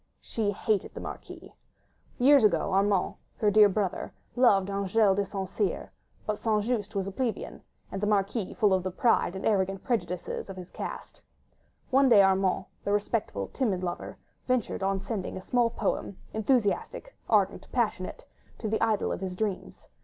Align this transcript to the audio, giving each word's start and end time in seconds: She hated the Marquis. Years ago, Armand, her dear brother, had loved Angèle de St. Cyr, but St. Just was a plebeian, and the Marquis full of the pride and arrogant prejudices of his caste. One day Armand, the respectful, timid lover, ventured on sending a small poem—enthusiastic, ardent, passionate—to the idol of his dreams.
She 0.19 0.49
hated 0.49 0.95
the 0.95 0.99
Marquis. 0.99 1.53
Years 2.17 2.43
ago, 2.43 2.73
Armand, 2.73 3.13
her 3.37 3.51
dear 3.51 3.69
brother, 3.69 4.11
had 4.33 4.41
loved 4.41 4.67
Angèle 4.67 5.15
de 5.15 5.23
St. 5.23 5.47
Cyr, 5.47 5.91
but 6.25 6.39
St. 6.39 6.63
Just 6.63 6.95
was 6.95 7.05
a 7.05 7.11
plebeian, 7.11 7.61
and 7.91 8.01
the 8.01 8.07
Marquis 8.07 8.55
full 8.55 8.73
of 8.73 8.81
the 8.81 8.89
pride 8.89 9.35
and 9.35 9.45
arrogant 9.45 9.83
prejudices 9.83 10.49
of 10.49 10.57
his 10.57 10.71
caste. 10.71 11.21
One 11.91 12.09
day 12.09 12.23
Armand, 12.23 12.65
the 12.83 12.91
respectful, 12.91 13.49
timid 13.49 13.83
lover, 13.83 14.17
ventured 14.47 14.81
on 14.81 15.01
sending 15.01 15.37
a 15.37 15.41
small 15.43 15.69
poem—enthusiastic, 15.69 17.13
ardent, 17.29 17.67
passionate—to 17.71 18.67
the 18.67 18.81
idol 18.81 19.11
of 19.11 19.21
his 19.21 19.35
dreams. 19.35 19.87